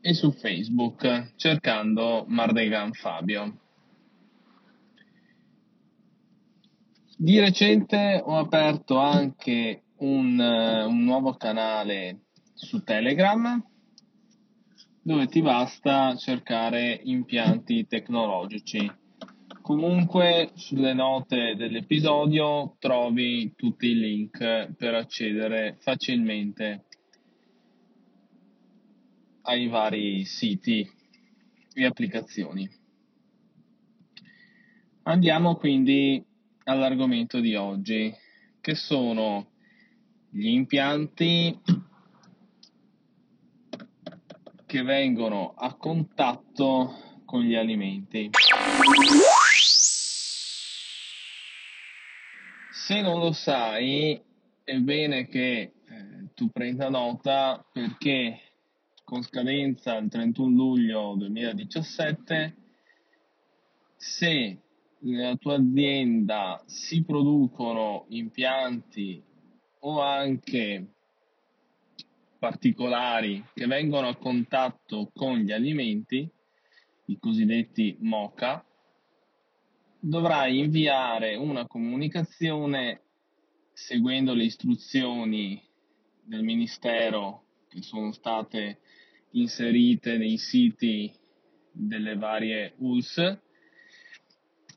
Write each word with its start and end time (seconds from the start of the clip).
e 0.00 0.14
su 0.14 0.32
Facebook 0.32 1.34
cercando 1.36 2.24
Mardegan 2.28 2.92
Fabio. 2.92 3.58
Di 7.16 7.38
recente 7.38 8.20
ho 8.24 8.36
aperto 8.36 8.98
anche 8.98 9.82
un, 9.98 10.38
un 10.38 11.04
nuovo 11.04 11.34
canale 11.34 12.22
su 12.54 12.82
Telegram 12.82 13.64
dove 15.02 15.26
ti 15.26 15.42
basta 15.42 16.14
cercare 16.16 17.00
impianti 17.04 17.86
tecnologici. 17.86 18.90
Comunque 19.60 20.50
sulle 20.54 20.94
note 20.94 21.54
dell'episodio 21.56 22.76
trovi 22.78 23.52
tutti 23.54 23.86
i 23.86 23.98
link 23.98 24.74
per 24.76 24.94
accedere 24.94 25.76
facilmente 25.78 26.86
ai 29.42 29.68
vari 29.68 30.24
siti 30.24 30.88
e 31.74 31.84
applicazioni. 31.84 32.68
Andiamo 35.04 35.56
quindi 35.56 36.24
all'argomento 36.64 37.40
di 37.40 37.54
oggi, 37.54 38.14
che 38.60 38.74
sono 38.74 39.50
gli 40.30 40.46
impianti 40.46 41.58
che 44.64 44.82
vengono 44.82 45.52
a 45.54 45.74
contatto 45.74 47.20
con 47.24 47.42
gli 47.42 47.54
alimenti. 47.54 48.30
Se 52.70 53.00
non 53.00 53.18
lo 53.18 53.32
sai, 53.32 54.22
è 54.64 54.76
bene 54.78 55.26
che 55.26 55.60
eh, 55.60 55.72
tu 56.34 56.48
prenda 56.50 56.88
nota 56.88 57.66
perché 57.72 58.51
con 59.12 59.22
scadenza 59.22 59.94
il 59.98 60.08
31 60.08 60.56
luglio 60.56 61.14
2017, 61.18 62.56
se 63.94 64.62
nella 65.00 65.36
tua 65.36 65.56
azienda 65.56 66.62
si 66.64 67.04
producono 67.04 68.06
impianti 68.08 69.22
o 69.80 70.00
anche 70.00 70.94
particolari 72.38 73.44
che 73.52 73.66
vengono 73.66 74.08
a 74.08 74.16
contatto 74.16 75.10
con 75.12 75.40
gli 75.40 75.52
alimenti, 75.52 76.26
i 77.04 77.18
cosiddetti 77.18 77.94
MOCA, 78.00 78.64
dovrai 80.00 80.58
inviare 80.58 81.34
una 81.34 81.66
comunicazione 81.66 83.02
seguendo 83.74 84.32
le 84.32 84.44
istruzioni 84.44 85.62
del 86.24 86.42
Ministero 86.42 87.42
che 87.68 87.82
sono 87.82 88.12
state 88.12 88.80
inserite 89.32 90.16
nei 90.16 90.36
siti 90.38 91.12
delle 91.70 92.16
varie 92.16 92.74
ULS. 92.78 93.40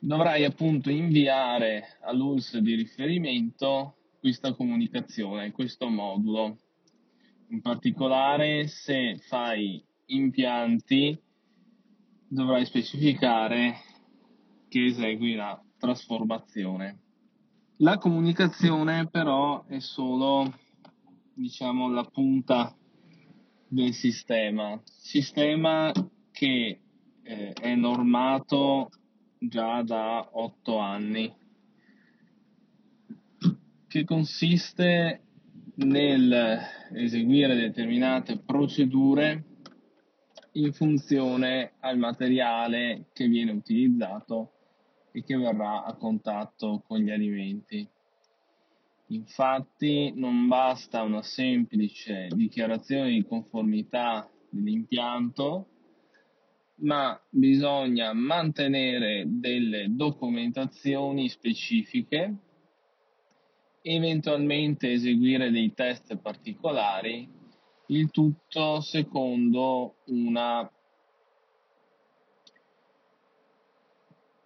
Dovrai 0.00 0.44
appunto 0.44 0.90
inviare 0.90 1.98
all'ULS 2.02 2.58
di 2.58 2.74
riferimento 2.74 3.96
questa 4.18 4.54
comunicazione, 4.54 5.52
questo 5.52 5.88
modulo 5.88 6.58
in 7.48 7.60
particolare, 7.60 8.66
se 8.66 9.18
fai 9.28 9.84
impianti, 10.06 11.18
dovrai 12.26 12.64
specificare 12.64 13.74
che 14.68 14.86
esegui 14.86 15.34
la 15.34 15.62
trasformazione. 15.76 16.98
La 17.76 17.98
comunicazione 17.98 19.06
però 19.08 19.66
è 19.66 19.80
solo, 19.80 20.50
diciamo, 21.34 21.90
la 21.90 22.04
punta 22.04 22.74
del 23.72 23.94
sistema. 23.94 24.78
Sistema 24.84 25.90
che 26.30 26.80
eh, 27.22 27.52
è 27.52 27.74
normato 27.74 28.90
già 29.38 29.82
da 29.82 30.28
8 30.30 30.76
anni, 30.76 31.34
che 33.88 34.04
consiste 34.04 35.22
nel 35.76 36.60
eseguire 36.92 37.54
determinate 37.54 38.38
procedure 38.38 39.44
in 40.52 40.72
funzione 40.74 41.72
al 41.80 41.96
materiale 41.96 43.06
che 43.14 43.26
viene 43.26 43.52
utilizzato 43.52 44.52
e 45.12 45.22
che 45.22 45.34
verrà 45.36 45.84
a 45.84 45.94
contatto 45.94 46.82
con 46.86 46.98
gli 46.98 47.10
alimenti. 47.10 47.88
Infatti 49.12 50.10
non 50.14 50.48
basta 50.48 51.02
una 51.02 51.20
semplice 51.20 52.28
dichiarazione 52.34 53.10
di 53.10 53.22
conformità 53.26 54.26
dell'impianto, 54.48 55.66
ma 56.76 57.20
bisogna 57.28 58.14
mantenere 58.14 59.24
delle 59.26 59.94
documentazioni 59.94 61.28
specifiche 61.28 62.36
eventualmente 63.82 64.92
eseguire 64.92 65.50
dei 65.50 65.74
test 65.74 66.16
particolari, 66.16 67.28
il 67.88 68.10
tutto 68.10 68.80
secondo 68.80 69.96
una, 70.06 70.72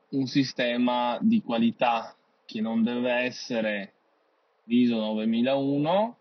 un 0.08 0.26
sistema 0.26 1.18
di 1.20 1.40
qualità 1.40 2.16
che 2.44 2.60
non 2.60 2.82
deve 2.82 3.12
essere 3.12 3.95
ISO 4.66 4.96
9001, 4.96 6.16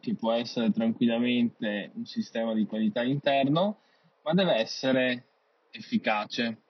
che 0.00 0.14
può 0.14 0.32
essere 0.32 0.70
tranquillamente 0.70 1.90
un 1.94 2.04
sistema 2.04 2.54
di 2.54 2.66
qualità 2.66 3.02
interno, 3.02 3.80
ma 4.22 4.32
deve 4.34 4.54
essere 4.54 5.26
efficace. 5.70 6.62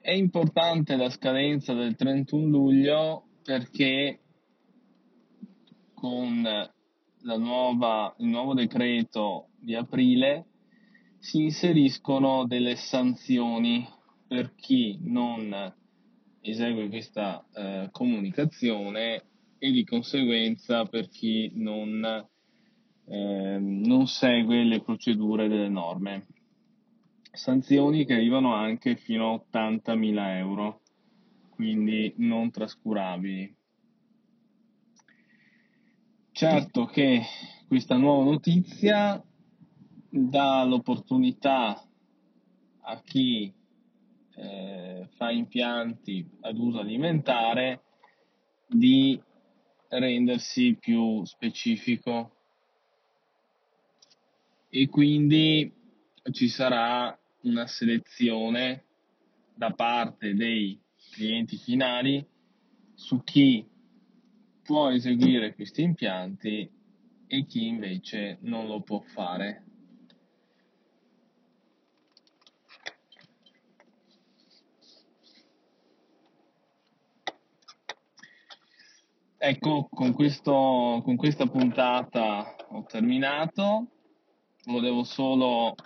È 0.00 0.12
importante 0.12 0.96
la 0.96 1.10
scadenza 1.10 1.74
del 1.74 1.94
31 1.94 2.46
luglio 2.46 3.24
perché 3.42 4.20
con 5.92 6.40
nuova, 7.36 8.14
il 8.18 8.26
nuovo 8.26 8.54
decreto 8.54 9.48
di 9.58 9.74
aprile 9.74 10.46
si 11.28 11.42
inseriscono 11.42 12.46
delle 12.46 12.74
sanzioni 12.76 13.86
per 14.26 14.54
chi 14.54 14.98
non 15.02 15.74
esegue 16.40 16.88
questa 16.88 17.44
eh, 17.52 17.90
comunicazione 17.92 19.24
e 19.58 19.70
di 19.70 19.84
conseguenza 19.84 20.86
per 20.86 21.10
chi 21.10 21.50
non, 21.56 22.02
eh, 23.04 23.58
non 23.60 24.06
segue 24.06 24.64
le 24.64 24.80
procedure 24.80 25.48
delle 25.48 25.68
norme. 25.68 26.28
sanzioni 27.30 28.06
che 28.06 28.14
arrivano 28.14 28.54
anche 28.54 28.96
fino 28.96 29.34
a 29.34 29.58
80.000 29.60 30.36
euro, 30.38 30.80
quindi 31.50 32.10
non 32.16 32.50
trascurabili. 32.50 33.54
Certo 36.32 36.86
che 36.86 37.20
questa 37.66 37.98
nuova 37.98 38.24
notizia 38.24 39.22
dà 40.08 40.64
l'opportunità 40.64 41.82
a 42.80 43.00
chi 43.02 43.52
eh, 44.34 45.08
fa 45.16 45.30
impianti 45.30 46.26
ad 46.40 46.56
uso 46.58 46.78
alimentare 46.78 47.82
di 48.66 49.20
rendersi 49.88 50.76
più 50.78 51.24
specifico 51.24 52.32
e 54.70 54.88
quindi 54.88 55.72
ci 56.30 56.48
sarà 56.48 57.18
una 57.42 57.66
selezione 57.66 58.84
da 59.54 59.72
parte 59.72 60.34
dei 60.34 60.78
clienti 61.12 61.56
finali 61.56 62.24
su 62.94 63.22
chi 63.24 63.66
può 64.62 64.90
eseguire 64.90 65.54
questi 65.54 65.82
impianti 65.82 66.70
e 67.26 67.46
chi 67.46 67.66
invece 67.66 68.38
non 68.42 68.66
lo 68.66 68.82
può 68.82 69.00
fare. 69.00 69.67
Ecco, 79.40 79.86
con, 79.88 80.14
questo, 80.14 81.00
con 81.04 81.14
questa 81.14 81.46
puntata 81.46 82.56
ho 82.70 82.84
terminato. 82.86 83.86
Volevo 84.64 85.04
solo 85.04 85.76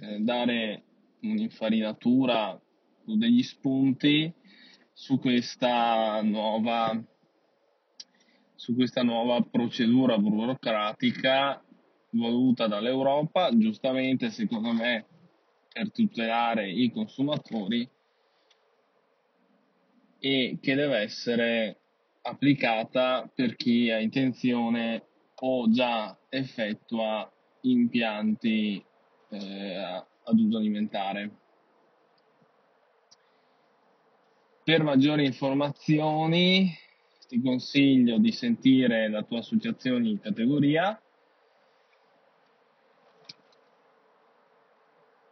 eh, 0.00 0.20
dare 0.20 0.84
un'infarinatura 1.20 2.52
o 2.52 3.16
degli 3.18 3.42
spunti 3.42 4.32
su 4.90 5.20
questa 5.20 6.22
nuova 6.22 6.98
su 8.54 8.74
questa 8.74 9.02
nuova 9.02 9.42
procedura 9.42 10.16
burocratica 10.16 11.62
voluta 12.12 12.66
dall'Europa, 12.68 13.54
giustamente 13.54 14.30
secondo 14.30 14.72
me 14.72 15.04
per 15.70 15.92
tutelare 15.92 16.70
i 16.70 16.90
consumatori 16.90 17.86
e 20.26 20.58
che 20.60 20.74
deve 20.74 20.98
essere 20.98 21.78
applicata 22.22 23.30
per 23.32 23.54
chi 23.54 23.92
ha 23.92 24.00
intenzione 24.00 25.04
o 25.36 25.70
già 25.70 26.18
effettua 26.28 27.30
impianti 27.60 28.84
eh, 29.28 30.02
ad 30.24 30.38
uso 30.38 30.56
alimentare. 30.56 31.30
Per 34.64 34.82
maggiori 34.82 35.24
informazioni 35.24 36.76
ti 37.28 37.40
consiglio 37.40 38.18
di 38.18 38.32
sentire 38.32 39.08
la 39.08 39.22
tua 39.22 39.38
associazione 39.38 40.08
in 40.08 40.18
categoria 40.18 41.00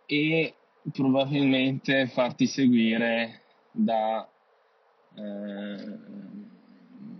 e 0.06 0.54
probabilmente 0.92 2.06
farti 2.06 2.46
seguire 2.46 3.42
da 3.72 4.28
eh, 5.14 5.98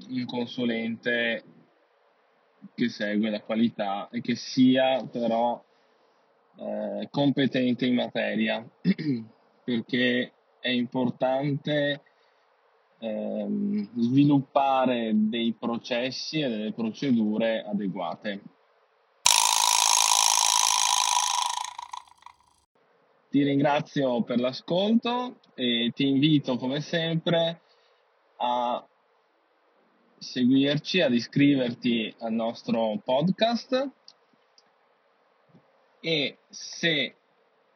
un 0.08 0.25
consulente 0.26 1.44
che 2.75 2.88
segue 2.88 3.31
la 3.31 3.41
qualità 3.41 4.08
e 4.11 4.20
che 4.20 4.35
sia 4.35 5.05
però 5.06 5.62
eh, 6.56 7.08
competente 7.11 7.87
in 7.87 7.94
materia 7.94 8.64
perché 9.64 10.32
è 10.61 10.69
importante 10.69 12.02
ehm, 12.99 13.91
sviluppare 13.97 15.12
dei 15.14 15.55
processi 15.58 16.40
e 16.40 16.49
delle 16.49 16.73
procedure 16.73 17.62
adeguate. 17.62 18.43
Ti 23.31 23.43
ringrazio 23.43 24.23
per 24.23 24.38
l'ascolto 24.38 25.40
e 25.55 25.90
ti 25.94 26.06
invito 26.06 26.56
come 26.56 26.81
sempre 26.81 27.62
a 28.44 28.87
seguirci, 30.19 31.00
ad 31.00 31.14
iscriverti 31.14 32.14
al 32.20 32.32
nostro 32.32 33.00
podcast 33.02 33.91
e 36.00 36.38
se 36.49 37.17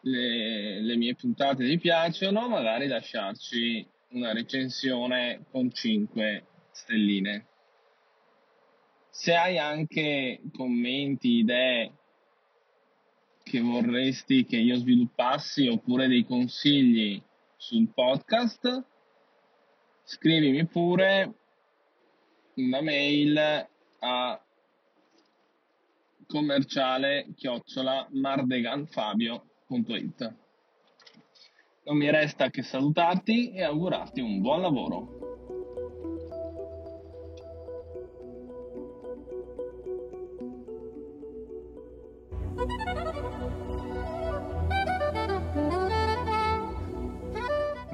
le, 0.01 0.81
le 0.81 0.97
mie 0.97 1.15
puntate 1.15 1.67
ti 1.67 1.79
piacciono 1.79 2.49
magari 2.49 2.87
lasciarci 2.87 3.87
una 4.11 4.33
recensione 4.33 5.45
con 5.51 5.73
5 5.73 6.47
stelline. 6.71 7.47
Se 9.11 9.35
hai 9.35 9.59
anche 9.59 10.41
commenti, 10.55 11.39
idee 11.39 11.93
che 13.43 13.61
vorresti 13.61 14.45
che 14.45 14.57
io 14.57 14.77
sviluppassi 14.77 15.67
oppure 15.67 16.07
dei 16.07 16.25
consigli 16.25 17.21
sul 17.57 17.89
podcast, 17.93 18.85
scrivimi 20.09 20.67
pure 20.67 21.35
una 22.55 22.81
mail 22.81 23.69
a 23.99 24.43
commerciale 26.27 27.27
chiocciola 27.37 28.09
mardeganfabio.it 28.13 30.35
non 31.85 31.99
mi 31.99 32.11
resta 32.11 32.49
che 32.49 32.63
salutarti 32.63 33.53
e 33.53 33.63
augurarti 33.63 34.23
un 34.23 34.41
buon 34.41 34.63
lavoro. 34.63 35.19